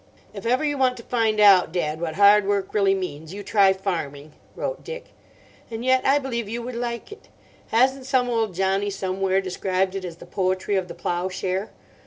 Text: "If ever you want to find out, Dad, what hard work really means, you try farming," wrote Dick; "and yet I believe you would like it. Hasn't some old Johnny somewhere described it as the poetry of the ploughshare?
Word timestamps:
"If 0.33 0.47
ever 0.47 0.63
you 0.63 0.79
want 0.79 0.97
to 0.97 1.03
find 1.03 1.39
out, 1.39 1.71
Dad, 1.71 2.01
what 2.01 2.15
hard 2.15 2.47
work 2.47 2.73
really 2.73 2.95
means, 2.95 3.35
you 3.35 3.43
try 3.43 3.71
farming," 3.71 4.31
wrote 4.55 4.83
Dick; 4.83 5.13
"and 5.69 5.85
yet 5.85 6.03
I 6.03 6.17
believe 6.17 6.49
you 6.49 6.63
would 6.63 6.73
like 6.73 7.11
it. 7.11 7.29
Hasn't 7.67 8.07
some 8.07 8.27
old 8.27 8.55
Johnny 8.55 8.89
somewhere 8.89 9.41
described 9.41 9.93
it 9.93 10.03
as 10.03 10.15
the 10.15 10.25
poetry 10.25 10.75
of 10.75 10.87
the 10.87 10.95
ploughshare? 10.95 11.69